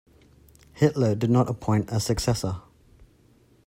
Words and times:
Hitler 0.73 1.13
did 1.13 1.29
not 1.29 1.47
appoint 1.47 1.91
a 1.91 1.99
successor. 1.99 2.55